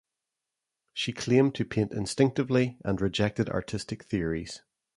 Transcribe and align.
She 0.93 1.13
claimed 1.13 1.53
to 1.53 1.63
paint 1.63 1.93
instinctively 1.93 2.79
and 2.83 2.99
rejected 2.99 3.51
artistic 3.51 4.03
theories. 4.03 4.63